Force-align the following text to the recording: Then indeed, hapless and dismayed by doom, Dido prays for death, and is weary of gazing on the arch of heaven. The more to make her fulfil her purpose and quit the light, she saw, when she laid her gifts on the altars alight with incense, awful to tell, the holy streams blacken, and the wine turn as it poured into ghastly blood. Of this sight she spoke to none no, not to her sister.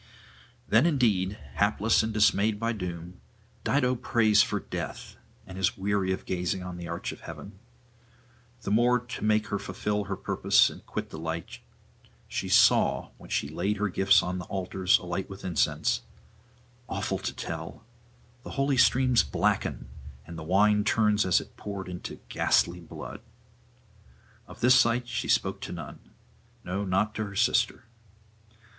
Then 0.67 0.87
indeed, 0.87 1.33
hapless 1.53 2.01
and 2.01 2.11
dismayed 2.11 2.59
by 2.59 2.73
doom, 2.73 3.21
Dido 3.63 3.93
prays 3.93 4.41
for 4.41 4.59
death, 4.59 5.15
and 5.45 5.59
is 5.59 5.77
weary 5.77 6.11
of 6.11 6.25
gazing 6.25 6.63
on 6.63 6.77
the 6.77 6.87
arch 6.87 7.11
of 7.11 7.19
heaven. 7.21 7.59
The 8.63 8.71
more 8.71 8.97
to 8.97 9.23
make 9.23 9.49
her 9.49 9.59
fulfil 9.59 10.05
her 10.05 10.15
purpose 10.15 10.71
and 10.71 10.83
quit 10.87 11.11
the 11.11 11.19
light, 11.19 11.59
she 12.27 12.49
saw, 12.49 13.11
when 13.19 13.29
she 13.29 13.47
laid 13.47 13.77
her 13.77 13.89
gifts 13.89 14.23
on 14.23 14.39
the 14.39 14.45
altars 14.45 14.97
alight 14.97 15.29
with 15.29 15.45
incense, 15.45 16.01
awful 16.89 17.19
to 17.19 17.31
tell, 17.31 17.85
the 18.41 18.49
holy 18.57 18.77
streams 18.77 19.21
blacken, 19.21 19.87
and 20.25 20.35
the 20.35 20.41
wine 20.41 20.83
turn 20.83 21.13
as 21.13 21.39
it 21.39 21.55
poured 21.57 21.87
into 21.87 22.19
ghastly 22.27 22.79
blood. 22.79 23.21
Of 24.47 24.61
this 24.61 24.73
sight 24.73 25.07
she 25.07 25.27
spoke 25.27 25.61
to 25.61 25.71
none 25.71 25.99
no, 26.63 26.85
not 26.85 27.13
to 27.13 27.25
her 27.25 27.35
sister. 27.35 27.85